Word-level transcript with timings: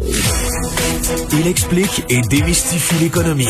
Il 0.00 1.46
explique 1.48 2.04
et 2.08 2.20
démystifie 2.20 2.94
l'économie. 3.02 3.48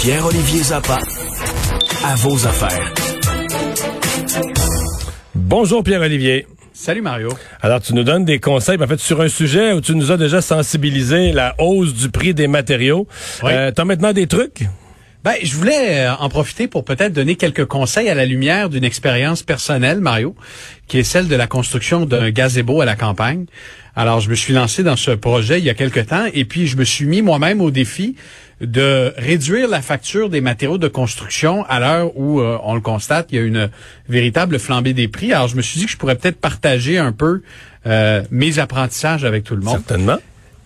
Pierre-Olivier 0.00 0.62
Zappa, 0.62 0.98
à 2.04 2.14
vos 2.16 2.46
affaires. 2.46 2.92
Bonjour 5.34 5.82
Pierre-Olivier. 5.82 6.46
Salut 6.72 7.02
Mario. 7.02 7.30
Alors, 7.60 7.80
tu 7.80 7.94
nous 7.94 8.04
donnes 8.04 8.24
des 8.24 8.40
conseils, 8.40 8.78
en 8.82 8.86
fait, 8.86 9.00
sur 9.00 9.20
un 9.20 9.28
sujet 9.28 9.72
où 9.72 9.80
tu 9.80 9.94
nous 9.94 10.12
as 10.12 10.16
déjà 10.16 10.40
sensibilisé 10.40 11.32
la 11.32 11.54
hausse 11.58 11.92
du 11.94 12.10
prix 12.10 12.32
des 12.32 12.46
matériaux. 12.46 13.06
Oui. 13.42 13.50
Euh, 13.52 13.70
T'as 13.70 13.84
maintenant 13.84 14.12
des 14.12 14.26
trucs? 14.26 14.64
Ben, 15.22 15.34
je 15.42 15.54
voulais 15.54 16.06
euh, 16.06 16.14
en 16.14 16.30
profiter 16.30 16.66
pour 16.66 16.82
peut-être 16.82 17.12
donner 17.12 17.36
quelques 17.36 17.66
conseils 17.66 18.08
à 18.08 18.14
la 18.14 18.24
lumière 18.24 18.70
d'une 18.70 18.84
expérience 18.84 19.42
personnelle, 19.42 20.00
Mario, 20.00 20.34
qui 20.88 20.98
est 20.98 21.04
celle 21.04 21.28
de 21.28 21.36
la 21.36 21.46
construction 21.46 22.06
d'un 22.06 22.30
gazebo 22.30 22.80
à 22.80 22.86
la 22.86 22.96
campagne. 22.96 23.44
Alors, 23.94 24.20
je 24.20 24.30
me 24.30 24.34
suis 24.34 24.54
lancé 24.54 24.82
dans 24.82 24.96
ce 24.96 25.10
projet 25.10 25.58
il 25.58 25.64
y 25.64 25.68
a 25.68 25.74
quelque 25.74 26.00
temps 26.00 26.24
et 26.32 26.46
puis 26.46 26.66
je 26.66 26.78
me 26.78 26.84
suis 26.84 27.04
mis 27.04 27.20
moi-même 27.20 27.60
au 27.60 27.70
défi 27.70 28.16
de 28.62 29.12
réduire 29.18 29.68
la 29.68 29.82
facture 29.82 30.30
des 30.30 30.40
matériaux 30.40 30.78
de 30.78 30.88
construction 30.88 31.66
à 31.68 31.80
l'heure 31.80 32.16
où, 32.16 32.40
euh, 32.40 32.58
on 32.62 32.74
le 32.74 32.80
constate, 32.80 33.28
il 33.30 33.36
y 33.36 33.38
a 33.38 33.42
une 33.42 33.68
véritable 34.08 34.58
flambée 34.58 34.94
des 34.94 35.08
prix. 35.08 35.34
Alors, 35.34 35.48
je 35.48 35.56
me 35.56 35.62
suis 35.62 35.80
dit 35.80 35.84
que 35.84 35.92
je 35.92 35.98
pourrais 35.98 36.16
peut-être 36.16 36.40
partager 36.40 36.96
un 36.96 37.12
peu 37.12 37.42
euh, 37.86 38.22
mes 38.30 38.58
apprentissages 38.58 39.26
avec 39.26 39.44
tout 39.44 39.56
le 39.56 39.62
monde. 39.62 39.82
Certainement. 39.86 40.16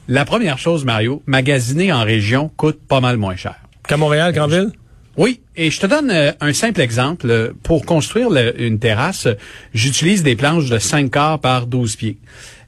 La 0.06 0.24
première 0.24 0.58
chose, 0.58 0.84
Mario, 0.84 1.24
magasiner 1.26 1.92
en 1.92 2.04
région 2.04 2.52
coûte 2.56 2.78
pas 2.86 3.00
mal 3.00 3.16
moins 3.16 3.34
cher. 3.36 3.56
Qu'à 3.88 3.96
Montréal, 3.96 4.32
Granville? 4.32 4.70
Oui, 5.16 5.40
et 5.56 5.70
je 5.70 5.80
te 5.80 5.86
donne 5.86 6.10
euh, 6.10 6.32
un 6.40 6.52
simple 6.52 6.80
exemple. 6.80 7.52
Pour 7.62 7.84
construire 7.86 8.30
le- 8.30 8.60
une 8.60 8.78
terrasse, 8.78 9.28
j'utilise 9.72 10.22
des 10.22 10.34
planches 10.36 10.68
de 10.70 10.78
5 10.78 11.10
quarts 11.10 11.38
par 11.38 11.66
12 11.66 11.96
pieds. 11.96 12.18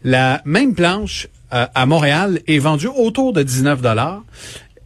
La 0.05 0.43
même 0.45 0.75
planche 0.75 1.27
euh, 1.53 1.67
à 1.75 1.87
Montréal 1.87 2.41
est 2.47 2.59
vendue 2.59 2.89
autour 2.95 3.33
de 3.33 3.43
19 3.43 3.81
dollars, 3.83 4.23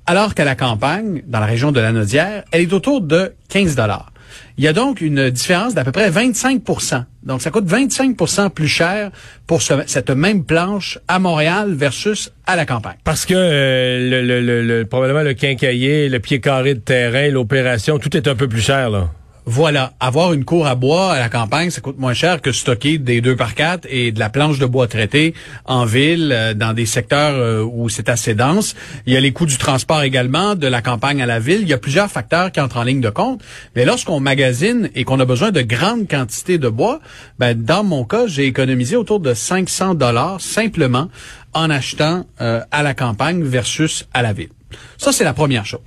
alors 0.06 0.34
qu'à 0.34 0.44
la 0.44 0.54
campagne, 0.54 1.22
dans 1.26 1.40
la 1.40 1.46
région 1.46 1.72
de 1.72 1.80
la 1.80 1.92
Nodière, 1.92 2.44
elle 2.52 2.62
est 2.62 2.72
autour 2.72 3.00
de 3.02 3.34
15 3.48 3.74
dollars. 3.76 4.09
Il 4.58 4.64
y 4.64 4.68
a 4.68 4.72
donc 4.72 5.00
une 5.00 5.30
différence 5.30 5.74
d'à 5.74 5.84
peu 5.84 5.92
près 5.92 6.10
25% 6.10 7.04
Donc, 7.22 7.42
ça 7.42 7.50
coûte 7.50 7.66
25% 7.66 8.48
plus 8.50 8.68
cher 8.68 9.10
pour 9.46 9.60
ce- 9.62 9.74
cette 9.86 10.10
même 10.10 10.44
planche 10.44 10.98
à 11.08 11.18
Montréal 11.18 11.74
versus 11.74 12.32
à 12.46 12.56
la 12.56 12.64
campagne. 12.66 12.96
Parce 13.04 13.26
que 13.26 13.34
euh, 13.36 14.22
le- 14.62 14.84
probablement 14.84 15.22
le 15.22 15.34
quincailler, 15.34 16.08
le 16.08 16.18
pied 16.20 16.40
carré 16.40 16.74
de 16.74 16.80
terrain, 16.80 17.28
l'opération, 17.28 17.98
tout 17.98 18.16
est 18.16 18.26
un 18.28 18.34
peu 18.34 18.48
plus 18.48 18.62
cher, 18.62 18.90
là. 18.90 19.10
Voilà, 19.46 19.94
avoir 20.00 20.32
une 20.32 20.44
cour 20.44 20.66
à 20.66 20.74
bois 20.74 21.12
à 21.12 21.18
la 21.18 21.28
campagne, 21.28 21.70
ça 21.70 21.80
coûte 21.80 21.98
moins 21.98 22.12
cher 22.12 22.42
que 22.42 22.52
stocker 22.52 22.98
des 22.98 23.20
2 23.20 23.36
par 23.36 23.54
4 23.54 23.86
et 23.90 24.12
de 24.12 24.18
la 24.18 24.28
planche 24.28 24.58
de 24.58 24.66
bois 24.66 24.86
traité 24.86 25.34
en 25.64 25.86
ville, 25.86 26.30
euh, 26.32 26.54
dans 26.54 26.74
des 26.74 26.86
secteurs 26.86 27.34
euh, 27.34 27.62
où 27.62 27.88
c'est 27.88 28.08
assez 28.08 28.34
dense. 28.34 28.74
Il 29.06 29.14
y 29.14 29.16
a 29.16 29.20
les 29.20 29.32
coûts 29.32 29.46
du 29.46 29.56
transport 29.56 30.02
également, 30.02 30.54
de 30.54 30.66
la 30.66 30.82
campagne 30.82 31.22
à 31.22 31.26
la 31.26 31.40
ville. 31.40 31.62
Il 31.62 31.68
y 31.68 31.72
a 31.72 31.78
plusieurs 31.78 32.10
facteurs 32.10 32.52
qui 32.52 32.60
entrent 32.60 32.76
en 32.76 32.82
ligne 32.82 33.00
de 33.00 33.10
compte. 33.10 33.42
Mais 33.74 33.84
lorsqu'on 33.84 34.20
magasine 34.20 34.90
et 34.94 35.04
qu'on 35.04 35.20
a 35.20 35.24
besoin 35.24 35.50
de 35.50 35.62
grandes 35.62 36.06
quantités 36.08 36.58
de 36.58 36.68
bois, 36.68 37.00
ben, 37.38 37.60
dans 37.60 37.82
mon 37.82 38.04
cas, 38.04 38.26
j'ai 38.26 38.44
économisé 38.44 38.96
autour 38.96 39.20
de 39.20 39.32
500 39.32 39.94
dollars 39.94 40.40
simplement 40.40 41.08
en 41.54 41.70
achetant 41.70 42.26
euh, 42.40 42.60
à 42.70 42.82
la 42.82 42.94
campagne 42.94 43.42
versus 43.42 44.06
à 44.12 44.22
la 44.22 44.32
ville. 44.32 44.50
Ça, 44.98 45.12
c'est 45.12 45.24
la 45.24 45.32
première 45.32 45.66
chose. 45.66 45.80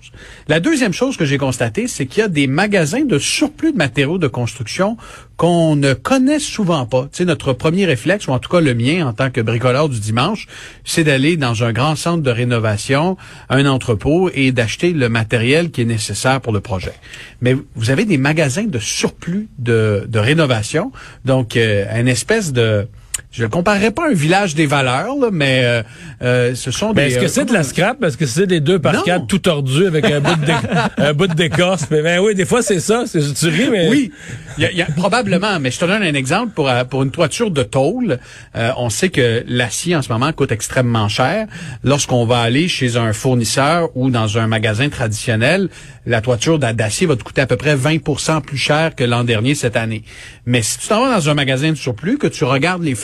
La 0.48 0.60
deuxième 0.60 0.94
chose 0.94 1.18
que 1.18 1.26
j'ai 1.26 1.38
constatée, 1.38 1.88
c'est 1.88 2.06
qu'il 2.06 2.22
y 2.22 2.24
a 2.24 2.28
des 2.28 2.48
magasins 2.48 3.06
de 3.06 3.20
surplus 3.20 3.72
de 3.72 3.78
matériaux 3.78 4.18
de 4.18 4.28
construction 4.28 4.98
qu'on 5.38 5.76
ne 5.76 5.94
connaît 5.94 6.40
souvent 6.40 6.86
pas. 6.86 7.04
Tu 7.04 7.18
sais, 7.18 7.26
notre 7.26 7.54
premier 7.54 7.86
réflexe, 7.86 8.28
ou 8.28 8.32
en 8.32 8.40
tout 8.40 8.50
cas 8.50 8.60
le 8.60 8.74
mien 8.74 9.08
en 9.08 9.14
tant 9.14 9.30
que 9.30 9.42
bricoleur 9.42 9.90
du 9.90 10.00
dimanche, 10.00 10.48
c'est 10.84 11.04
d'aller 11.04 11.38
dans 11.38 11.64
un 11.64 11.74
grand 11.74 11.96
centre 11.96 12.24
de 12.24 12.32
rénovation, 12.32 13.18
un 13.50 13.66
entrepôt, 13.66 14.30
et 14.34 14.52
d'acheter 14.52 14.94
le 14.94 15.10
matériel 15.10 15.72
qui 15.72 15.82
est 15.82 15.86
nécessaire 15.86 16.42
pour 16.42 16.54
le 16.54 16.60
projet. 16.60 16.94
Mais 17.42 17.56
vous 17.76 17.90
avez 17.90 18.06
des 18.06 18.18
magasins 18.18 18.64
de 18.66 18.80
surplus 18.80 19.48
de, 19.60 20.08
rénovation, 20.14 20.92
donc 21.26 21.58
euh, 21.58 21.86
une 22.00 22.08
espèce 22.08 22.54
de... 22.54 22.88
Je 23.32 23.44
ne 23.44 23.48
comparerais 23.48 23.92
pas 23.92 24.06
à 24.06 24.10
un 24.10 24.14
village 24.14 24.54
des 24.56 24.66
valeurs, 24.68 25.16
là, 25.20 25.30
mais 25.32 25.62
euh, 25.64 25.84
euh, 26.22 26.56
ce 26.56 26.70
sont 26.72 26.94
Ben, 26.94 27.08
des... 27.08 27.14
est-ce 27.14 27.20
que 27.20 27.26
euh, 27.26 27.28
c'est 27.28 27.46
de 27.46 27.54
la 27.54 27.64
scrap? 27.64 28.04
Est-ce 28.04 28.16
que 28.18 28.26
c'est 28.28 28.46
des 28.48 28.60
deux 28.60 28.78
par 28.80 28.94
Non. 28.94 29.02
quatre 29.04 29.26
tout 29.28 29.40
tordus 29.40 29.88
avec 29.88 30.06
un 30.06 30.20
bout 30.22 30.36
de, 30.36 30.52
un 31.04 31.14
bout 31.14 31.28
de 31.28 31.34
d'écorce? 31.34 31.86
Mais 31.90 32.02
ben 32.04 32.20
oui, 32.20 32.36
des 32.36 32.46
fois 32.46 32.62
c'est 32.62 32.80
ça. 32.80 33.04
C'est- 33.08 33.34
Tu 33.34 33.48
ris, 33.48 33.70
mais. 33.72 33.90
Oui, 33.90 34.12
il 34.60 34.64
y 34.64 34.68
a, 34.68 34.72
y 34.72 34.82
a- 34.84 34.86
probablement, 34.86 35.60
mais 35.60 35.72
je 35.72 35.80
te 35.80 35.86
donne 35.86 36.04
un 36.04 36.14
exemple 36.14 36.54
pour 36.54 36.70
euh, 36.70 36.84
pour 36.84 37.02
une 37.04 37.12
toiture 37.12 37.50
de 37.50 37.64
tôle. 37.64 38.20
euh, 38.56 38.72
on 38.78 38.90
sait 38.92 39.10
que 39.10 39.44
l'acier 39.48 39.96
en 39.96 40.02
ce 40.04 40.12
moment 40.12 40.32
coûte 40.32 40.52
extrêmement 40.52 41.08
cher. 41.10 41.48
Lorsqu'on 41.84 42.26
va 42.26 42.40
aller 42.40 42.68
chez 42.68 42.98
un 42.98 43.14
fournisseur 43.14 43.90
ou 43.96 44.12
dans 44.12 44.38
un 44.38 44.46
magasin 44.48 44.90
traditionnel, 44.90 45.70
la 46.06 46.22
toiture 46.22 46.60
d'a- 46.60 46.74
d'acier 46.74 47.08
va 47.08 47.16
te 47.16 47.24
coûter 47.24 47.42
à 47.42 47.48
peu 47.48 47.58
près 47.58 47.76
20% 47.76 48.42
plus 48.42 48.58
cher 48.58 48.94
que 48.96 49.04
l'an 49.04 49.24
dernier 49.24 49.56
cette 49.56 49.76
année. 49.76 50.04
Mais 50.46 50.62
si 50.62 50.78
tu 50.78 50.88
t'en 50.88 51.04
vas 51.06 51.16
dans 51.16 51.30
un 51.30 51.34
magasin 51.34 51.70
de 51.72 51.76
surplus, 51.78 52.18
que 52.20 52.28
tu 52.28 52.44
regardes 52.44 52.84
les 52.84 52.96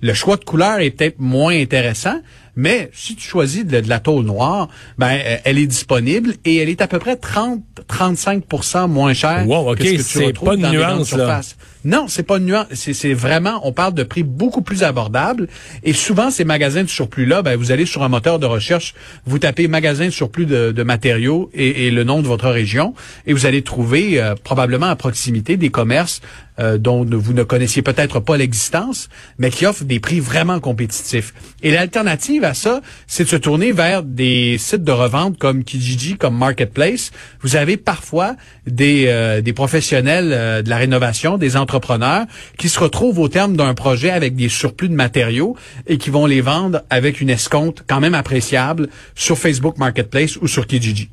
le 0.00 0.14
choix 0.14 0.36
de 0.36 0.44
couleur 0.44 0.80
est 0.80 0.90
peut-être 0.90 1.18
moins 1.18 1.54
intéressant. 1.54 2.20
Mais 2.54 2.90
si 2.92 3.16
tu 3.16 3.26
choisis 3.26 3.64
de, 3.64 3.80
de 3.80 3.88
la 3.88 3.98
tôle 3.98 4.24
noire, 4.24 4.68
ben 4.98 5.12
euh, 5.12 5.36
elle 5.44 5.58
est 5.58 5.66
disponible 5.66 6.34
et 6.44 6.56
elle 6.56 6.68
est 6.68 6.82
à 6.82 6.86
peu 6.86 6.98
près 6.98 7.14
30-35% 7.14 8.88
moins 8.88 9.14
chère 9.14 9.46
Wow, 9.48 9.72
ok, 9.72 9.78
que 9.78 9.84
ce 9.84 9.90
que 9.90 9.96
tu 9.96 10.02
c'est 10.02 10.26
retrouves 10.26 10.48
pas 10.50 10.56
dans 10.56 10.70
les 10.70 10.76
nuance, 10.78 11.12
là. 11.12 11.40
Non, 11.84 12.06
c'est 12.06 12.22
pas 12.22 12.36
une 12.36 12.44
nuance. 12.44 12.66
C'est, 12.72 12.92
c'est 12.92 13.14
vraiment, 13.14 13.60
on 13.64 13.72
parle 13.72 13.94
de 13.94 14.04
prix 14.04 14.22
beaucoup 14.22 14.62
plus 14.62 14.84
abordables. 14.84 15.48
Et 15.82 15.92
souvent, 15.92 16.30
ces 16.30 16.44
magasins 16.44 16.84
de 16.84 16.88
surplus-là, 16.88 17.42
ben, 17.42 17.56
vous 17.56 17.72
allez 17.72 17.86
sur 17.86 18.04
un 18.04 18.08
moteur 18.08 18.38
de 18.38 18.46
recherche, 18.46 18.94
vous 19.26 19.40
tapez 19.40 19.66
magasin 19.66 20.04
de 20.04 20.10
surplus 20.10 20.46
de, 20.46 20.70
de 20.70 20.82
matériaux 20.84 21.50
et, 21.54 21.86
et 21.86 21.90
le 21.90 22.04
nom 22.04 22.22
de 22.22 22.28
votre 22.28 22.48
région, 22.48 22.94
et 23.26 23.32
vous 23.32 23.46
allez 23.46 23.62
trouver 23.62 24.22
euh, 24.22 24.34
probablement 24.36 24.86
à 24.86 24.96
proximité 24.96 25.56
des 25.56 25.70
commerces 25.70 26.20
euh, 26.60 26.76
dont 26.76 27.04
vous 27.04 27.32
ne 27.32 27.42
connaissiez 27.44 27.80
peut-être 27.80 28.20
pas 28.20 28.36
l'existence, 28.36 29.08
mais 29.38 29.50
qui 29.50 29.64
offrent 29.64 29.84
des 29.84 30.00
prix 30.00 30.20
vraiment 30.20 30.60
compétitifs. 30.60 31.32
Et 31.62 31.70
l'alternative 31.70 32.41
à 32.44 32.54
ça, 32.54 32.80
c'est 33.06 33.24
de 33.24 33.28
se 33.28 33.36
tourner 33.36 33.72
vers 33.72 34.02
des 34.02 34.56
sites 34.58 34.84
de 34.84 34.92
revente 34.92 35.38
comme 35.38 35.64
Kijiji, 35.64 36.16
comme 36.16 36.36
Marketplace. 36.36 37.10
Vous 37.40 37.56
avez 37.56 37.76
parfois 37.76 38.36
des, 38.66 39.06
euh, 39.08 39.40
des 39.40 39.52
professionnels 39.52 40.30
euh, 40.32 40.62
de 40.62 40.70
la 40.70 40.76
rénovation, 40.76 41.38
des 41.38 41.56
entrepreneurs 41.56 42.26
qui 42.58 42.68
se 42.68 42.78
retrouvent 42.78 43.18
au 43.18 43.28
terme 43.28 43.56
d'un 43.56 43.74
projet 43.74 44.10
avec 44.10 44.34
des 44.36 44.48
surplus 44.48 44.88
de 44.88 44.94
matériaux 44.94 45.56
et 45.86 45.98
qui 45.98 46.10
vont 46.10 46.26
les 46.26 46.40
vendre 46.40 46.82
avec 46.90 47.20
une 47.20 47.30
escompte 47.30 47.84
quand 47.86 48.00
même 48.00 48.14
appréciable 48.14 48.88
sur 49.14 49.38
Facebook 49.38 49.78
Marketplace 49.78 50.36
ou 50.36 50.48
sur 50.48 50.66
Kijiji. 50.66 51.10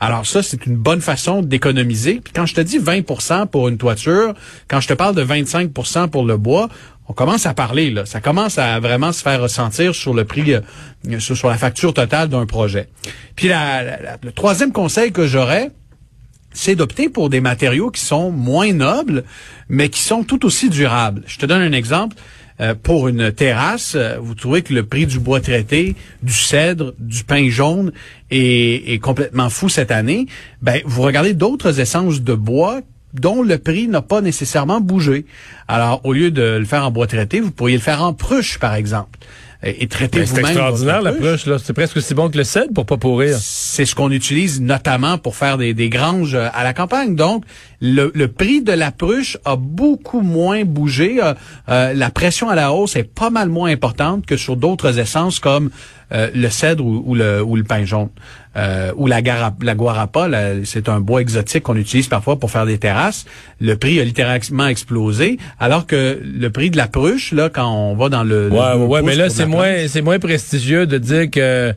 Alors 0.00 0.26
ça, 0.26 0.42
c'est 0.42 0.66
une 0.66 0.76
bonne 0.76 1.00
façon 1.00 1.40
d'économiser. 1.42 2.20
Puis 2.22 2.32
quand 2.34 2.46
je 2.46 2.54
te 2.54 2.60
dis 2.60 2.78
20% 2.78 3.46
pour 3.46 3.68
une 3.68 3.78
toiture, 3.78 4.34
quand 4.68 4.80
je 4.80 4.88
te 4.88 4.94
parle 4.94 5.14
de 5.14 5.24
25% 5.24 6.08
pour 6.08 6.24
le 6.24 6.36
bois, 6.36 6.68
on 7.08 7.12
commence 7.12 7.46
à 7.46 7.54
parler 7.54 7.90
là. 7.90 8.06
Ça 8.06 8.20
commence 8.20 8.58
à 8.58 8.80
vraiment 8.80 9.12
se 9.12 9.22
faire 9.22 9.40
ressentir 9.40 9.94
sur 9.94 10.14
le 10.14 10.24
prix, 10.24 10.54
euh, 10.54 11.18
sur, 11.18 11.48
la 11.48 11.58
facture 11.58 11.92
totale 11.92 12.28
d'un 12.28 12.46
projet. 12.46 12.88
Puis 13.36 13.48
le 13.48 14.32
troisième 14.32 14.72
conseil 14.72 15.12
que 15.12 15.26
j'aurais, 15.26 15.70
c'est 16.52 16.76
d'opter 16.76 17.08
pour 17.08 17.28
des 17.30 17.40
matériaux 17.40 17.90
qui 17.90 18.00
sont 18.00 18.30
moins 18.30 18.72
nobles, 18.72 19.24
mais 19.68 19.88
qui 19.88 20.00
sont 20.00 20.22
tout 20.22 20.46
aussi 20.46 20.70
durables. 20.70 21.22
Je 21.26 21.38
te 21.38 21.46
donne 21.46 21.62
un 21.62 21.72
exemple. 21.72 22.16
Euh, 22.60 22.76
pour 22.80 23.08
une 23.08 23.32
terrasse, 23.32 23.96
euh, 23.96 24.16
vous 24.20 24.36
trouvez 24.36 24.62
que 24.62 24.72
le 24.72 24.86
prix 24.86 25.06
du 25.06 25.18
bois 25.18 25.40
traité, 25.40 25.96
du 26.22 26.32
cèdre, 26.32 26.94
du 27.00 27.24
pin 27.24 27.50
jaune 27.50 27.92
est, 28.30 28.92
est 28.92 29.00
complètement 29.00 29.50
fou 29.50 29.68
cette 29.68 29.90
année. 29.90 30.26
Ben, 30.62 30.80
vous 30.84 31.02
regardez 31.02 31.34
d'autres 31.34 31.80
essences 31.80 32.20
de 32.20 32.34
bois 32.34 32.80
dont 33.14 33.42
le 33.42 33.58
prix 33.58 33.88
n'a 33.88 34.02
pas 34.02 34.20
nécessairement 34.20 34.80
bougé. 34.80 35.24
Alors, 35.68 36.00
au 36.04 36.12
lieu 36.12 36.30
de 36.30 36.42
le 36.58 36.64
faire 36.64 36.84
en 36.84 36.90
bois 36.90 37.06
traité, 37.06 37.40
vous 37.40 37.50
pourriez 37.50 37.76
le 37.76 37.82
faire 37.82 38.02
en 38.02 38.12
pruche, 38.12 38.58
par 38.58 38.74
exemple. 38.74 39.18
et 39.62 39.86
traiter 39.86 40.18
Ben, 40.18 40.26
C'est 40.26 40.32
vous-même 40.34 40.46
extraordinaire 40.46 41.00
votre 41.02 41.20
l'approche. 41.20 41.46
là. 41.46 41.56
C'est 41.58 41.72
presque 41.72 41.96
aussi 41.96 42.12
bon 42.12 42.28
que 42.28 42.36
le 42.36 42.44
cèdre 42.44 42.74
pour 42.74 42.84
pas 42.84 42.98
pourrir. 42.98 43.34
c'est 43.40 43.86
ce 43.86 43.94
qu'on 43.94 44.10
utilise 44.10 44.60
notamment 44.60 45.16
pour 45.16 45.36
faire 45.36 45.56
des, 45.56 45.72
des 45.72 45.88
granges 45.88 46.34
euh, 46.34 46.48
à 46.52 46.64
la 46.64 46.74
campagne. 46.74 47.16
Donc, 47.16 47.44
le, 47.80 48.12
le 48.14 48.28
prix 48.28 48.60
de 48.60 48.72
la 48.72 48.90
pruche 48.92 49.38
a 49.46 49.56
beaucoup 49.56 50.20
moins 50.20 50.64
bougé. 50.64 51.18
Euh, 51.22 51.32
euh, 51.70 51.94
la 51.94 52.10
pression 52.10 52.50
à 52.50 52.54
la 52.54 52.72
hausse 52.74 52.96
est 52.96 53.04
pas 53.04 53.30
mal 53.30 53.48
moins 53.48 53.70
importante 53.70 54.26
que 54.26 54.36
sur 54.36 54.56
d'autres 54.56 54.98
essences 54.98 55.38
comme 55.40 55.70
euh, 56.14 56.30
le 56.34 56.48
cèdre 56.48 56.84
ou, 56.84 57.02
ou 57.06 57.14
le, 57.14 57.42
ou 57.42 57.56
le 57.56 57.64
pin 57.64 57.84
jaune. 57.84 58.08
Euh, 58.56 58.92
ou 58.96 59.08
la, 59.08 59.20
gara- 59.20 59.52
la 59.62 59.74
guarapa, 59.74 60.28
c'est 60.62 60.88
un 60.88 61.00
bois 61.00 61.20
exotique 61.20 61.64
qu'on 61.64 61.74
utilise 61.74 62.06
parfois 62.06 62.38
pour 62.38 62.52
faire 62.52 62.66
des 62.66 62.78
terrasses. 62.78 63.24
Le 63.60 63.74
prix 63.76 63.98
a 64.00 64.04
littéralement 64.04 64.68
explosé, 64.68 65.38
alors 65.58 65.88
que 65.88 66.20
le 66.22 66.50
prix 66.50 66.70
de 66.70 66.76
la 66.76 66.86
pruche, 66.86 67.32
là, 67.32 67.48
quand 67.48 67.68
on 67.68 67.96
va 67.96 68.08
dans 68.10 68.22
le... 68.22 68.48
le 68.48 68.54
Ouais, 68.54 68.58
ouais, 68.58 68.74
ouais, 68.86 69.00
pouce 69.00 69.08
mais 69.08 69.16
là, 69.16 69.28
c'est 69.28 69.46
moins, 69.46 69.88
c'est 69.88 70.02
moins 70.02 70.20
prestigieux 70.20 70.86
de 70.86 70.98
dire 70.98 71.28
que 71.32 71.74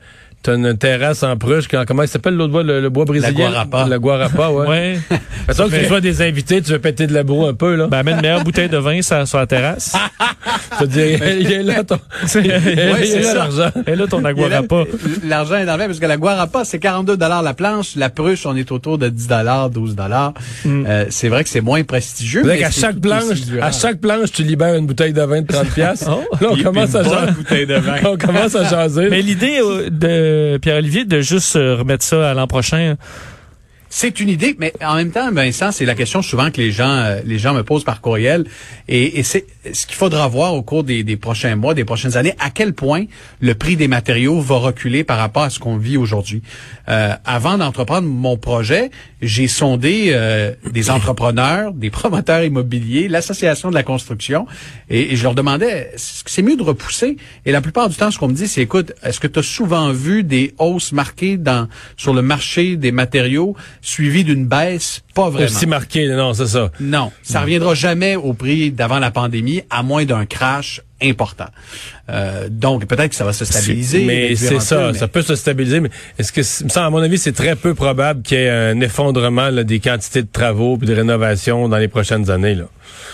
t'as 0.47 0.55
une 0.55 0.77
terrasse 0.77 1.23
en 1.23 1.35
pruche. 1.35 1.67
Quand, 1.67 1.83
comment 1.85 2.03
il 2.03 2.07
s'appelle 2.07 2.35
l'autre 2.35 2.53
bois, 2.53 2.63
le, 2.63 2.79
le 2.79 2.89
bois 2.89 3.03
brésilien? 3.03 3.49
guarapa. 3.49 3.87
Le 3.89 3.99
guarapa, 3.99 4.49
ouais. 4.49 4.67
Ouais. 4.67 4.99
Façon 5.47 5.65
que 5.67 5.75
tu 5.75 5.81
reçois 5.83 6.01
des 6.01 6.21
invités, 6.21 6.61
tu 6.61 6.71
veux 6.71 6.79
péter 6.79 7.05
de 7.05 7.13
la 7.13 7.23
boue 7.23 7.45
un 7.45 7.53
peu, 7.53 7.75
là. 7.75 7.87
Ben, 7.87 7.99
amène 7.99 8.15
une 8.15 8.21
meilleure 8.21 8.43
bouteille 8.43 8.69
de 8.69 8.77
vin 8.77 9.01
sur, 9.01 9.27
sur 9.27 9.37
la 9.39 9.47
terrasse. 9.47 9.93
Je 10.79 10.85
veux 10.85 10.87
dire, 10.87 11.19
il 11.39 11.51
est 11.51 11.63
là, 11.63 11.83
ton, 11.83 11.99
il 12.35 12.51
est 12.51 12.93
Ouais, 12.93 13.07
il 13.07 13.15
là 13.15 13.23
ça. 13.23 13.33
l'argent. 13.33 13.69
Et 13.87 13.95
là, 13.95 14.07
ton 14.07 14.17
Il 14.17 14.19
est 14.19 14.23
là, 14.23 14.29
aguarapa. 14.29 14.83
L'argent 15.25 15.55
est 15.55 15.65
dans 15.65 15.73
le 15.73 15.79
vin, 15.79 15.87
parce 15.87 15.99
que 15.99 16.05
la 16.05 16.17
guarapa, 16.17 16.63
c'est 16.65 16.79
42 16.79 17.17
la 17.17 17.53
planche. 17.53 17.95
La 17.95 18.09
pruche, 18.09 18.45
on 18.45 18.55
est 18.55 18.71
autour 18.71 18.97
de 18.97 19.09
10 19.09 19.27
12 19.73 19.95
Euh, 20.65 21.05
c'est 21.09 21.29
vrai 21.29 21.43
que 21.43 21.49
c'est 21.49 21.61
moins 21.61 21.83
prestigieux. 21.83 22.43
Mais 22.45 22.61
c'est 22.71 22.81
chaque 22.81 22.99
planche, 22.99 23.23
à 23.61 23.71
chaque 23.71 23.99
planche, 23.99 24.31
tu 24.31 24.43
libères 24.43 24.75
une 24.75 24.85
bouteille 24.85 25.13
de 25.13 25.21
vin 25.21 25.41
de 25.41 25.47
30 25.47 25.67
piastres. 25.71 26.09
Oh. 26.11 26.23
Là, 26.39 26.49
on 26.51 26.63
commence 26.63 26.95
à 26.95 27.03
jaser. 27.03 27.31
bouteille 27.33 27.65
de 27.65 27.75
vin. 27.75 27.95
On 28.05 28.17
commence 28.17 28.55
à 28.55 28.63
jaser. 28.69 29.09
Mais 29.09 29.21
l'idée 29.21 29.59
euh, 29.61 29.89
de 29.89 30.36
Pierre-Olivier 30.61 31.05
de 31.05 31.21
juste 31.21 31.55
euh, 31.55 31.75
remettre 31.75 32.03
ça 32.03 32.29
à 32.29 32.33
l'an 32.33 32.47
prochain, 32.47 32.95
C'est 33.99 34.19
une 34.19 34.29
idée, 34.29 34.55
mais 34.59 34.73
en 34.85 34.93
même 34.93 35.09
temps, 35.09 35.31
Vincent, 35.31 35.71
c'est 35.71 35.83
la 35.83 35.95
question 35.95 36.21
souvent 36.21 36.51
que 36.51 36.61
les 36.61 36.71
gens, 36.71 36.87
euh, 36.87 37.19
les 37.25 37.39
gens 37.39 37.55
me 37.55 37.63
posent 37.63 37.83
par 37.83 37.99
courriel. 37.99 38.45
Et, 38.87 39.17
et 39.17 39.23
c'est 39.23 39.47
ce 39.73 39.87
qu'il 39.87 39.95
faudra 39.95 40.27
voir 40.27 40.53
au 40.53 40.61
cours 40.61 40.83
des, 40.83 41.03
des 41.03 41.17
prochains 41.17 41.55
mois, 41.55 41.73
des 41.73 41.83
prochaines 41.83 42.15
années, 42.15 42.35
à 42.37 42.51
quel 42.51 42.73
point 42.73 43.05
le 43.39 43.55
prix 43.55 43.75
des 43.75 43.87
matériaux 43.87 44.39
va 44.39 44.57
reculer 44.57 45.03
par 45.03 45.17
rapport 45.17 45.41
à 45.41 45.49
ce 45.49 45.57
qu'on 45.57 45.77
vit 45.77 45.97
aujourd'hui. 45.97 46.43
Euh, 46.89 47.15
avant 47.25 47.57
d'entreprendre 47.57 48.07
mon 48.07 48.37
projet, 48.37 48.91
j'ai 49.23 49.47
sondé 49.47 50.11
euh, 50.11 50.53
des 50.71 50.91
entrepreneurs, 50.91 51.73
des 51.73 51.89
promoteurs 51.89 52.43
immobiliers, 52.43 53.07
l'association 53.07 53.71
de 53.71 53.73
la 53.73 53.81
construction, 53.81 54.45
et, 54.91 55.13
et 55.13 55.15
je 55.15 55.23
leur 55.23 55.33
demandais, 55.33 55.89
c'est 55.95 56.43
mieux 56.43 56.55
de 56.55 56.61
repousser? 56.61 57.17
Et 57.47 57.51
la 57.51 57.61
plupart 57.61 57.89
du 57.89 57.95
temps, 57.95 58.11
ce 58.11 58.19
qu'on 58.19 58.27
me 58.27 58.35
dit, 58.35 58.47
c'est, 58.47 58.61
écoute, 58.61 58.93
est-ce 59.01 59.19
que 59.19 59.25
tu 59.25 59.39
as 59.39 59.43
souvent 59.43 59.91
vu 59.91 60.23
des 60.23 60.53
hausses 60.59 60.91
marquées 60.91 61.37
dans 61.37 61.67
sur 61.95 62.13
le 62.13 62.21
marché 62.21 62.75
des 62.75 62.91
matériaux 62.91 63.55
suivies 63.87 64.23
d'une 64.23 64.45
baisse? 64.45 65.01
Pas 65.13 65.29
vraiment. 65.29 65.45
Aussi 65.45 65.65
marqué, 65.65 66.07
non, 66.09 66.33
c'est 66.33 66.47
ça. 66.47 66.71
Non, 66.79 67.11
ça 67.23 67.41
reviendra 67.41 67.73
jamais 67.73 68.15
au 68.15 68.33
prix 68.33 68.71
d'avant 68.71 68.99
la 68.99 69.11
pandémie, 69.11 69.61
à 69.69 69.83
moins 69.83 70.05
d'un 70.05 70.25
crash 70.25 70.81
important. 71.01 71.47
Euh, 72.09 72.47
donc 72.49 72.85
peut-être 72.85 73.09
que 73.09 73.15
ça 73.15 73.25
va 73.25 73.33
se 73.33 73.45
stabiliser. 73.45 74.05
Mais 74.05 74.35
c'est 74.35 74.59
ça, 74.59 74.77
peu, 74.77 74.91
mais- 74.91 74.97
ça 74.97 75.07
peut 75.07 75.21
se 75.21 75.35
stabiliser. 75.35 75.79
Mais 75.79 75.89
est-ce 76.17 76.31
que, 76.31 76.43
semble, 76.43 76.71
à 76.75 76.89
mon 76.89 77.01
avis, 77.01 77.17
c'est 77.17 77.33
très 77.33 77.55
peu 77.55 77.73
probable 77.75 78.21
qu'il 78.21 78.37
y 78.37 78.41
ait 78.41 78.49
un 78.49 78.79
effondrement 78.81 79.49
là, 79.49 79.63
des 79.63 79.79
quantités 79.79 80.21
de 80.23 80.29
travaux 80.31 80.77
et 80.81 80.85
de 80.85 80.93
rénovations 80.95 81.67
dans 81.69 81.77
les 81.77 81.87
prochaines 81.87 82.29
années. 82.31 82.55
Là. 82.55 82.65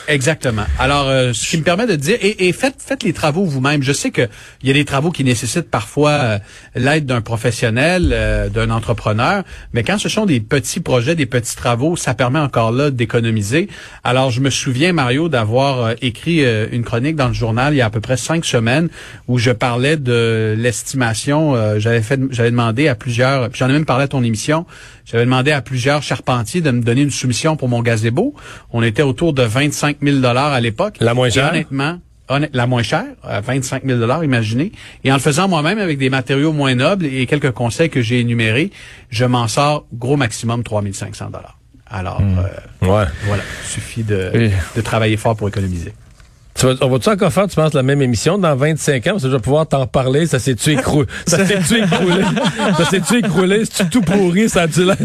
Exactement. 0.07 0.65
Alors, 0.79 1.07
euh, 1.07 1.33
ce 1.33 1.49
qui 1.49 1.57
me 1.57 1.63
permet 1.63 1.87
de 1.87 1.95
dire, 1.95 2.17
et, 2.21 2.47
et 2.47 2.53
faites, 2.53 2.75
faites 2.77 3.03
les 3.03 3.13
travaux 3.13 3.45
vous-même. 3.45 3.81
Je 3.83 3.93
sais 3.93 4.11
que 4.11 4.27
il 4.61 4.67
y 4.67 4.71
a 4.71 4.73
des 4.73 4.85
travaux 4.85 5.11
qui 5.11 5.23
nécessitent 5.23 5.69
parfois 5.69 6.11
euh, 6.11 6.39
l'aide 6.75 7.05
d'un 7.05 7.21
professionnel, 7.21 8.09
euh, 8.11 8.49
d'un 8.49 8.69
entrepreneur, 8.69 9.43
mais 9.73 9.83
quand 9.83 9.97
ce 9.97 10.09
sont 10.09 10.25
des 10.25 10.39
petits 10.39 10.79
projets, 10.81 11.15
des 11.15 11.25
petits 11.25 11.55
travaux, 11.55 11.95
ça 11.95 12.13
permet 12.13 12.39
encore 12.39 12.71
là 12.71 12.91
d'économiser. 12.91 13.67
Alors, 14.03 14.29
je 14.31 14.41
me 14.41 14.49
souviens, 14.49 14.93
Mario, 14.93 15.29
d'avoir 15.29 15.83
euh, 15.83 15.93
écrit 16.01 16.43
euh, 16.45 16.67
une 16.71 16.83
chronique 16.83 17.15
dans 17.15 17.27
le 17.27 17.33
journal 17.33 17.72
il 17.73 17.77
y 17.77 17.81
a 17.81 17.85
à 17.87 17.89
peu 17.89 17.99
près 17.99 18.17
cinq 18.17 18.45
semaines 18.45 18.89
où 19.27 19.37
je 19.37 19.51
parlais 19.51 19.97
de 19.97 20.55
l'estimation. 20.57 21.55
euh, 21.55 21.79
j'avais 21.79 22.01
fait, 22.01 22.19
j'avais 22.31 22.51
demandé 22.51 22.87
à 22.87 22.95
plusieurs, 22.95 23.49
j'en 23.53 23.69
ai 23.69 23.73
même 23.73 23.85
parlé 23.85 24.03
à 24.05 24.07
ton 24.07 24.23
émission. 24.23 24.65
J'avais 25.05 25.25
demandé 25.25 25.51
à 25.51 25.61
plusieurs 25.61 26.01
charpentiers 26.03 26.61
de 26.61 26.71
me 26.71 26.81
donner 26.81 27.01
une 27.01 27.11
soumission 27.11 27.55
pour 27.57 27.67
mon 27.69 27.81
gazebo. 27.81 28.33
On 28.71 28.81
était 28.83 29.01
autour 29.01 29.33
de 29.33 29.43
25 29.43 29.97
000 30.01 30.17
dollars 30.19 30.53
à 30.53 30.61
l'époque. 30.61 30.95
La 31.01 31.13
moins 31.13 31.29
chère? 31.29 31.49
honnêtement, 31.49 31.99
honn- 32.29 32.49
la 32.53 32.67
moins 32.67 32.83
chère, 32.83 33.05
à 33.23 33.41
25 33.41 33.83
000 33.85 33.99
dollars, 33.99 34.23
imaginez. 34.23 34.71
Et 35.03 35.11
en 35.11 35.15
le 35.15 35.21
faisant 35.21 35.47
moi-même 35.47 35.79
avec 35.79 35.97
des 35.97 36.09
matériaux 36.09 36.53
moins 36.53 36.75
nobles 36.75 37.05
et 37.05 37.25
quelques 37.25 37.51
conseils 37.51 37.89
que 37.89 38.01
j'ai 38.01 38.19
énumérés, 38.21 38.71
je 39.09 39.25
m'en 39.25 39.47
sors 39.47 39.85
gros 39.93 40.15
maximum 40.17 40.63
3 40.63 40.83
500 40.93 41.25
dollars. 41.27 41.57
Alors, 41.87 42.21
euh, 42.21 42.87
Ouais. 42.87 43.05
voilà, 43.23 43.43
il 43.63 43.67
suffit 43.69 44.03
de, 44.03 44.31
Oui. 44.33 44.51
de 44.75 44.81
travailler 44.81 45.15
fort 45.17 45.35
pour 45.35 45.47
économiser. 45.47 45.93
Tu 46.63 46.69
vas, 46.69 46.75
on 46.79 46.87
va-tu 46.87 47.09
encore 47.09 47.33
faire, 47.33 47.45
tu 47.49 47.57
penses, 47.57 47.73
la 47.73 47.83
même 47.83 48.01
émission 48.01 48.37
dans 48.37 48.55
25 48.55 49.07
ans? 49.07 49.11
Parce 49.11 49.23
que 49.23 49.29
je 49.29 49.35
vais 49.35 49.41
pouvoir 49.41 49.67
t'en 49.67 49.85
parler. 49.85 50.27
Ça 50.27 50.39
s'est-tu 50.39 50.71
écroulé? 50.71 51.07
Ça 51.27 51.45
s'est-tu 51.45 51.83
écroulé? 51.83 52.23
ça 52.77 52.85
s'est-tu 52.85 53.17
écroulé? 53.17 53.63
C'est-tu 53.69 53.89
tout 53.89 54.01
pourri? 54.01 54.47
Ça 54.47 54.61
a-tu 54.61 54.85
l'air- 54.85 54.95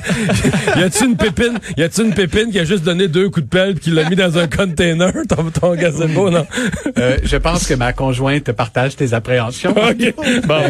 y 0.76 0.82
a-tu 0.84 1.04
une 1.06 1.16
pépine? 1.16 1.58
Y 1.76 1.82
a-tu 1.82 2.02
une 2.02 2.14
pépine 2.14 2.52
qui 2.52 2.60
a 2.60 2.64
juste 2.64 2.84
donné 2.84 3.08
deux 3.08 3.28
coups 3.28 3.46
de 3.46 3.50
pelle 3.50 3.70
et 3.70 3.74
qui 3.74 3.90
l'a 3.90 4.08
mis 4.08 4.14
dans 4.14 4.38
un 4.38 4.46
container? 4.46 5.12
Ton, 5.28 5.50
ton 5.50 5.74
gazebo, 5.74 6.30
non? 6.30 6.46
Euh, 6.96 7.16
je 7.24 7.36
pense 7.36 7.66
que 7.66 7.74
ma 7.74 7.92
conjointe 7.92 8.52
partage 8.52 8.94
tes 8.94 9.12
appréhensions. 9.12 9.70
OK. 9.76 10.14
Bon. 10.46 10.62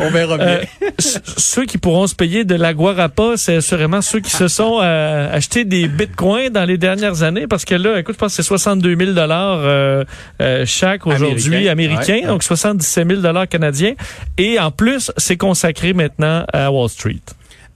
On 0.00 0.10
verra 0.10 0.38
bien. 0.38 0.46
Euh, 0.46 0.62
ceux 0.98 1.66
qui 1.66 1.78
pourront 1.78 2.08
se 2.08 2.16
payer 2.16 2.44
de 2.44 2.56
la 2.56 2.74
guarapa, 2.74 3.34
c'est 3.36 3.56
assurément 3.56 4.02
ceux 4.02 4.18
qui 4.18 4.30
se 4.32 4.48
sont 4.48 4.80
euh, 4.82 5.32
achetés 5.32 5.64
des 5.64 5.86
bitcoins 5.86 6.48
dans 6.48 6.64
les 6.64 6.78
dernières 6.78 7.22
années, 7.22 7.46
parce 7.46 7.64
que 7.64 7.76
là, 7.76 8.00
écoute, 8.00 8.16
je 8.16 8.18
pense 8.18 8.36
que 8.36 8.42
c'est 8.42 8.48
62 8.48 8.96
000 8.96 9.12
dollars 9.12 10.04
euh, 10.40 10.64
chaque 10.66 11.06
aujourd'hui 11.06 11.68
Américain. 11.68 11.92
américain, 12.04 12.14
Ouais. 12.22 12.26
donc 12.26 12.42
77 12.42 13.08
000 13.08 13.20
dollars 13.20 13.48
canadiens, 13.48 13.94
et 14.38 14.58
en 14.58 14.70
plus, 14.70 15.10
c'est 15.16 15.36
consacré 15.36 15.92
maintenant 15.92 16.44
à 16.52 16.70
Wall 16.70 16.88
Street. 16.88 17.20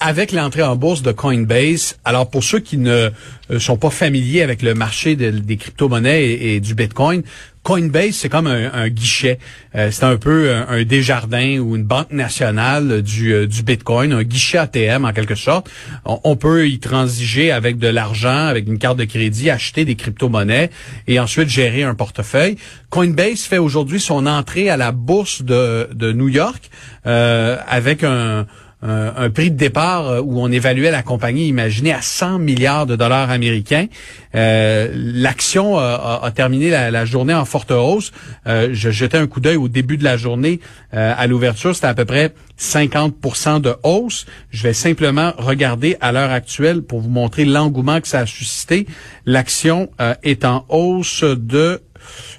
Avec 0.00 0.32
l'entrée 0.32 0.62
en 0.62 0.76
bourse 0.76 1.02
de 1.02 1.12
Coinbase, 1.12 1.96
alors 2.04 2.28
pour 2.28 2.44
ceux 2.44 2.58
qui 2.58 2.76
ne 2.76 3.10
euh, 3.50 3.58
sont 3.58 3.76
pas 3.78 3.90
familiers 3.90 4.42
avec 4.42 4.62
le 4.62 4.74
marché 4.74 5.16
de- 5.16 5.30
des 5.30 5.56
crypto-monnaies 5.56 6.32
et, 6.32 6.60
du 6.60 6.74
Bitcoin, 6.74 7.22
Coinbase, 7.62 8.12
c'est 8.14 8.28
comme 8.28 8.46
un, 8.46 8.88
guichet. 8.90 9.40
Euh, 9.74 9.90
c'est 9.90 10.04
un 10.04 10.16
peu 10.18 10.52
un, 10.54 10.68
un 10.68 10.84
Desjardins 10.84 11.58
ou 11.58 11.74
une 11.74 11.82
banque 11.82 12.12
nationale 12.12 13.02
du, 13.02 13.32
euh, 13.34 13.48
Bitcoin, 13.64 14.12
un 14.12 14.22
guichet 14.22 14.58
ATM 14.58 15.04
en 15.04 15.12
quelque 15.12 15.34
sorte. 15.34 15.68
On, 16.04 16.20
on 16.22 16.36
peut 16.36 16.68
y 16.68 16.78
transiger 16.78 17.50
avec 17.50 17.78
de 17.78 17.88
l'argent, 17.88 18.46
avec 18.46 18.68
une 18.68 18.78
carte 18.78 18.98
de 18.98 19.04
crédit, 19.04 19.50
acheter 19.50 19.84
des 19.84 19.96
crypto-monnaies 19.96 20.70
et 21.08 21.18
ensuite 21.18 21.48
gérer 21.48 21.82
un 21.82 21.94
portefeuille. 21.96 22.56
Coinbase 22.90 23.40
fait 23.40 23.58
aujourd'hui 23.58 23.98
son 23.98 24.26
entrée 24.26 24.70
à 24.70 24.76
la 24.76 24.92
bourse 24.92 25.42
de, 25.42 25.88
de 25.92 26.12
New 26.12 26.28
York 26.28 26.70
euh, 27.06 27.56
avec 27.66 28.04
un 28.04 28.46
un, 28.82 29.12
un 29.16 29.30
prix 29.30 29.50
de 29.50 29.56
départ 29.56 30.08
euh, 30.08 30.20
où 30.20 30.40
on 30.40 30.50
évaluait 30.50 30.90
la 30.90 31.02
compagnie, 31.02 31.48
imaginez, 31.48 31.92
à 31.92 32.02
100 32.02 32.38
milliards 32.38 32.86
de 32.86 32.96
dollars 32.96 33.30
américains. 33.30 33.86
Euh, 34.34 34.90
L'action 34.94 35.78
a, 35.78 36.30
terminé 36.34 36.70
la, 36.70 37.04
journée 37.04 37.34
en 37.34 37.44
forte 37.44 37.70
hausse. 37.70 38.12
Euh, 38.46 38.68
je 38.72 38.90
jetais 38.90 39.18
un 39.18 39.26
coup 39.26 39.40
d'œil 39.40 39.56
au 39.56 39.68
début 39.68 39.96
de 39.96 40.04
la 40.04 40.16
journée 40.16 40.60
euh, 40.94 41.14
à 41.16 41.26
l'ouverture, 41.26 41.74
c'était 41.74 41.86
à 41.86 41.94
peu 41.94 42.04
près 42.04 42.32
50% 42.58 43.60
de 43.60 43.74
hausse. 43.82 44.26
Je 44.50 44.62
vais 44.62 44.72
simplement 44.72 45.32
regarder 45.36 45.96
à 46.00 46.12
l'heure 46.12 46.30
actuelle 46.30 46.82
pour 46.82 47.00
vous 47.00 47.10
montrer 47.10 47.44
l'engouement 47.44 48.00
que 48.00 48.08
ça 48.08 48.20
a 48.20 48.26
suscité. 48.26 48.86
L'action 49.24 49.90
euh, 50.00 50.14
est 50.22 50.44
en 50.44 50.64
hausse 50.68 51.24
de 51.24 51.80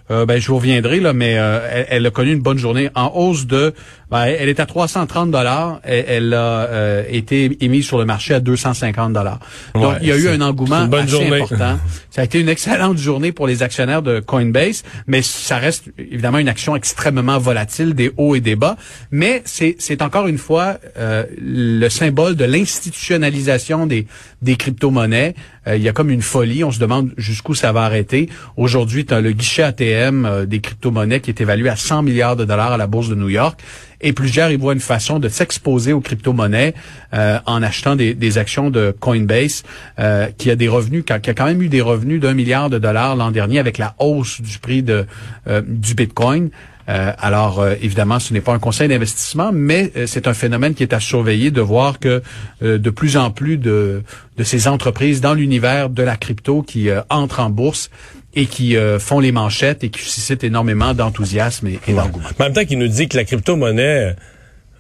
euh, 0.10 0.26
ben, 0.26 0.40
je 0.40 0.48
vous 0.48 0.58
reviendrai 0.58 1.00
là, 1.00 1.14
mais 1.14 1.38
euh, 1.38 1.84
elle 1.90 2.06
a 2.06 2.12
connu 2.12 2.32
une 2.32 2.42
bonne 2.42 2.58
journée 2.58 2.90
en 2.96 3.12
hausse 3.14 3.46
de. 3.46 3.74
Ben, 4.10 4.26
elle 4.26 4.50
est 4.50 4.60
à 4.60 4.66
330 4.66 5.32
dollars. 5.32 5.80
Elle, 5.84 6.06
elle 6.08 6.34
a 6.34 6.38
euh, 6.38 7.04
été 7.10 7.58
émise 7.64 7.86
sur 7.86 7.98
le 7.98 8.06
marché 8.06 8.34
à 8.34 8.40
250 8.40 9.14
dollars. 9.14 9.40
Donc 9.76 9.96
il 10.02 10.08
y 10.08 10.12
a 10.12 10.18
eu 10.18 10.30
un 10.30 10.42
engouement 10.42 10.86
bonne 10.86 11.02
assez 11.02 11.12
journée. 11.12 11.42
important. 11.42 11.80
Ça 12.10 12.22
a 12.22 12.24
été 12.24 12.40
une 12.40 12.50
excellente 12.50 12.98
journée 12.98 13.32
pour 13.32 13.46
les 13.46 13.62
actionnaires 13.62 14.02
de 14.02 14.20
Coinbase, 14.20 14.84
mais 15.06 15.22
ça 15.22 15.58
reste 15.58 15.92
évidemment 16.00 16.40
une 16.40 16.50
action 16.50 16.76
extrêmement 16.76 17.38
volatile, 17.38 17.94
des 17.94 18.12
hauts 18.18 18.34
et 18.34 18.40
des 18.40 18.56
bas. 18.56 18.76
Mais 19.12 19.44
c'est 19.46 19.76
c'est 19.78 20.02
encore 20.02 20.26
une 20.26 20.40
fois 20.40 20.78
euh, 20.98 21.26
le 21.40 21.90
symbole 21.90 22.36
de 22.36 22.44
l'institutionnalisation 22.44 23.86
des 23.86 24.08
des 24.42 24.56
crypto-monnaies. 24.56 25.36
Euh, 25.68 25.78
il 25.78 25.84
y 25.84 25.90
a 25.90 25.94
comme 25.94 26.10
une 26.10 26.22
folie. 26.22 26.64
On 26.64 26.72
se 26.72 26.80
demande 26.80 27.12
jusqu'où 27.18 27.54
ça 27.54 27.72
va 27.72 27.84
arrêter. 27.84 28.30
Aujourd'hui, 28.56 29.06
tu 29.06 29.14
as 29.14 29.22
le 29.22 29.32
guichet 29.32 29.64
ATM 29.64 30.26
euh, 30.26 30.46
des 30.46 30.60
crypto-monnaies 30.60 31.20
qui 31.20 31.30
est 31.30 31.42
évalué 31.42 31.70
à 31.70 31.76
100 31.76 32.04
milliards 32.04 32.36
de 32.36 32.46
dollars 32.46 32.72
à 32.72 32.78
la 32.78 32.88
bourse 32.88 33.10
de 33.10 33.16
New 33.16 33.30
York. 33.30 33.60
Et 34.02 34.14
plusieurs 34.14 34.52
y 34.52 34.58
voient 34.58 34.74
une 34.74 34.80
façon 34.80 35.20
de 35.20 35.28
s'exposer 35.28 35.92
aux 35.94 36.02
crypto-monnaies 36.02 36.76
euh, 37.14 37.40
en 37.46 37.64
achetant 37.64 37.96
des, 37.96 38.38
actions 38.38 38.70
de 38.70 38.96
Coinbase, 39.00 39.64
euh, 40.00 40.28
qui 40.38 40.52
a 40.52 40.56
des 40.56 40.68
revenus, 40.68 41.04
qui 41.04 41.14
a, 41.14 41.20
quand 41.20 41.46
même 41.46 41.62
eu 41.62 41.70
des 41.70 41.82
revenus 41.82 42.22
d'un 42.22 42.34
milliard 42.34 42.70
de 42.70 42.78
dollars 42.78 43.16
l'an 43.16 43.32
dernier 43.32 43.60
avec 43.60 43.78
la 43.78 43.96
hausse 44.00 44.42
du 44.42 44.60
prix 44.60 44.84
de 44.84 45.06
euh, 45.48 45.62
du 45.66 45.96
Bitcoin. 45.96 46.50
Alors, 46.90 47.68
évidemment, 47.82 48.18
ce 48.18 48.34
n'est 48.34 48.40
pas 48.40 48.54
un 48.54 48.60
conseil 48.60 48.88
d'investissement, 48.88 49.52
mais 49.52 49.92
c'est 50.06 50.26
un 50.26 50.34
phénomène 50.34 50.74
qui 50.74 50.84
est 50.84 50.94
à 50.94 51.02
surveiller 51.02 51.52
de 51.52 51.60
voir 51.60 52.00
que 52.00 52.22
de 52.62 52.90
plus 52.90 53.18
en 53.18 53.30
plus 53.30 53.58
de, 53.58 54.04
de 54.38 54.44
ces 54.46 54.70
entreprises 54.70 55.20
dans 55.20 55.34
l'univers 55.34 55.90
de 55.90 56.02
la 56.02 56.16
crypto 56.16 56.62
qui 56.62 56.88
entrent 57.10 57.42
en 57.42 57.50
bourse 57.50 57.90
et 58.38 58.46
qui 58.46 58.76
font 59.00 59.20
les 59.20 59.32
manchettes 59.32 59.84
et 59.84 59.90
qui 59.90 60.02
suscitent 60.02 60.44
énormément 60.44 60.94
d'enthousiasme 60.94 61.68
et, 61.68 61.94
d'engouement. 61.94 62.30
En 62.40 62.44
même 62.44 62.54
temps 62.54 62.66
qu'il 62.66 62.78
nous 62.78 62.88
dit 62.88 63.08
que 63.08 63.18
la 63.18 63.24
crypto-monnaie 63.24 64.16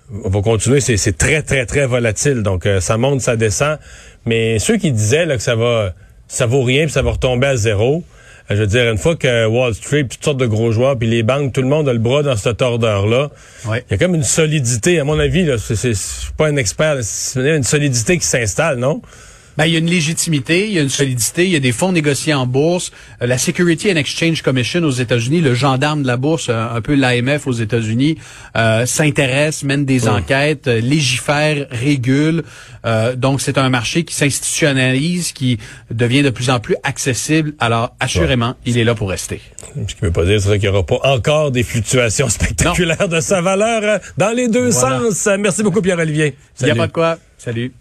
va 0.09 0.41
continuer, 0.41 0.79
c'est 0.79 1.17
très, 1.17 1.41
très, 1.41 1.65
très 1.65 1.85
volatile. 1.87 2.43
Donc, 2.43 2.67
ça 2.79 2.97
monte, 2.97 3.21
ça 3.21 3.35
descend. 3.35 3.79
Mais 4.25 4.59
ceux 4.59 4.77
qui 4.77 4.91
disaient 4.91 5.25
là, 5.25 5.37
que 5.37 5.43
ça 5.43 5.55
va 5.55 5.93
ça 6.27 6.45
vaut 6.45 6.63
rien 6.63 6.83
puis 6.85 6.93
ça 6.93 7.01
va 7.01 7.11
retomber 7.11 7.47
à 7.47 7.55
zéro, 7.55 8.03
je 8.49 8.55
veux 8.55 8.67
dire, 8.67 8.89
une 8.89 8.97
fois 8.97 9.15
que 9.15 9.45
Wall 9.45 9.73
Street, 9.73 10.05
toutes 10.09 10.23
sortes 10.23 10.37
de 10.37 10.45
gros 10.45 10.71
joueurs, 10.71 10.97
puis 10.97 11.07
les 11.07 11.23
banques, 11.23 11.51
tout 11.51 11.61
le 11.61 11.67
monde 11.67 11.89
a 11.89 11.93
le 11.93 11.99
bras 11.99 12.23
dans 12.23 12.37
cette 12.37 12.61
ordre-là, 12.61 13.29
il 13.65 13.83
y 13.91 13.93
a 13.93 13.97
comme 13.97 14.15
une 14.15 14.23
solidité, 14.23 14.99
à 14.99 15.03
mon 15.03 15.19
avis, 15.19 15.43
là, 15.43 15.57
c'est, 15.57 15.75
suis 15.75 16.31
pas 16.37 16.47
un 16.47 16.55
expert, 16.55 16.97
c'est 17.01 17.57
une 17.57 17.63
solidité 17.63 18.17
qui 18.17 18.25
s'installe, 18.25 18.77
non? 18.77 19.01
Ben, 19.57 19.65
il 19.65 19.73
y 19.73 19.75
a 19.75 19.79
une 19.79 19.89
légitimité, 19.89 20.67
il 20.67 20.73
y 20.73 20.79
a 20.79 20.83
une 20.83 20.89
solidité, 20.89 21.45
il 21.45 21.51
y 21.51 21.55
a 21.55 21.59
des 21.59 21.71
fonds 21.71 21.91
négociés 21.91 22.35
en 22.35 22.45
bourse. 22.45 22.91
Euh, 23.23 23.27
la 23.27 23.39
Security 23.39 23.91
and 23.91 23.95
Exchange 23.95 24.43
Commission 24.43 24.83
aux 24.83 24.91
États-Unis, 24.91 25.41
le 25.41 25.55
gendarme 25.55 26.03
de 26.03 26.07
la 26.07 26.17
bourse, 26.17 26.47
euh, 26.49 26.75
un 26.75 26.81
peu 26.81 26.93
l'AMF 26.93 27.47
aux 27.47 27.53
États-Unis, 27.53 28.17
euh, 28.55 28.85
s'intéresse, 28.85 29.63
mène 29.63 29.83
des 29.83 30.07
enquêtes, 30.07 30.67
légifère, 30.67 31.67
régule. 31.71 32.43
donc, 33.17 33.41
c'est 33.41 33.57
un 33.57 33.69
marché 33.69 34.03
qui 34.03 34.13
s'institutionnalise, 34.13 35.33
qui 35.33 35.57
devient 35.91 36.23
de 36.23 36.29
plus 36.29 36.49
en 36.49 36.59
plus 36.59 36.75
accessible. 36.83 37.53
Alors, 37.59 37.95
assurément, 37.99 38.55
il 38.65 38.77
est 38.77 38.83
là 38.83 38.95
pour 38.95 39.09
rester. 39.09 39.41
Ce 39.75 39.93
qui 39.93 40.03
ne 40.03 40.07
veut 40.07 40.13
pas 40.13 40.23
dire 40.23 40.39
qu'il 40.39 40.59
n'y 40.59 40.67
aura 40.67 40.85
pas 40.85 40.99
encore 41.03 41.51
des 41.51 41.63
fluctuations 41.63 42.29
spectaculaires 42.37 43.09
de 43.09 43.19
sa 43.19 43.41
valeur 43.41 43.99
dans 44.17 44.35
les 44.35 44.47
deux 44.47 44.71
sens. 44.71 45.27
Merci 45.39 45.63
beaucoup, 45.63 45.81
Pierre-Olivier. 45.81 46.35
Il 46.61 46.65
n'y 46.65 46.71
a 46.71 46.75
pas 46.75 46.87
de 46.87 46.93
quoi. 46.93 47.17
Salut. 47.37 47.73